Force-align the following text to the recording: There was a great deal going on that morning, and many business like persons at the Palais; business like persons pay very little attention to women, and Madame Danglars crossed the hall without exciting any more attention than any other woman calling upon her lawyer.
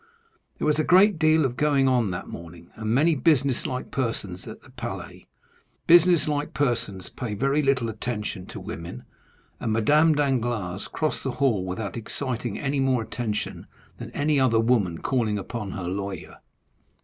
There 0.57 0.65
was 0.65 0.79
a 0.79 0.83
great 0.83 1.19
deal 1.19 1.47
going 1.47 1.87
on 1.87 2.09
that 2.09 2.25
morning, 2.27 2.71
and 2.73 2.89
many 2.89 3.13
business 3.13 3.67
like 3.67 3.91
persons 3.91 4.47
at 4.47 4.59
the 4.63 4.71
Palais; 4.71 5.27
business 5.85 6.27
like 6.27 6.55
persons 6.55 7.09
pay 7.09 7.35
very 7.35 7.61
little 7.61 7.87
attention 7.87 8.47
to 8.47 8.59
women, 8.59 9.03
and 9.59 9.71
Madame 9.71 10.15
Danglars 10.15 10.87
crossed 10.87 11.23
the 11.23 11.33
hall 11.33 11.67
without 11.67 11.95
exciting 11.97 12.57
any 12.57 12.79
more 12.79 13.03
attention 13.03 13.67
than 13.99 14.09
any 14.15 14.39
other 14.39 14.59
woman 14.59 14.97
calling 15.03 15.37
upon 15.37 15.69
her 15.73 15.83
lawyer. 15.87 16.37